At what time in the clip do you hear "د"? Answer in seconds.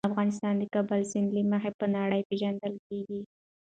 0.59-0.63